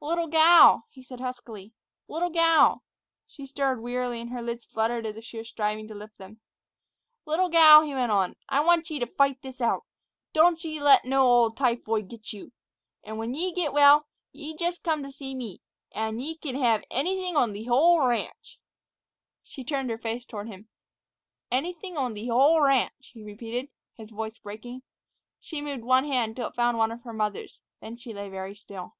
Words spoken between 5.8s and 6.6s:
to lift them.